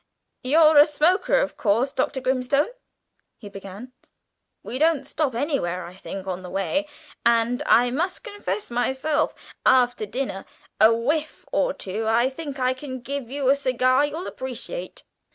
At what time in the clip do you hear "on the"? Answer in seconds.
6.25-6.49